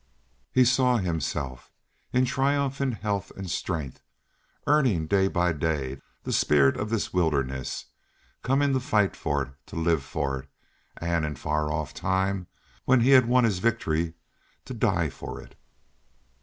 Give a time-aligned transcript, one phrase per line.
[0.51, 1.71] He saw himself
[2.11, 4.01] in triumphant health and strength,
[4.65, 7.85] earning day by day the spirit of this wilderness,
[8.41, 10.49] coming to fight for it, to live for it,
[10.97, 12.47] and in far off time,
[12.85, 14.15] when he had won his victory,
[14.65, 15.55] to die for it.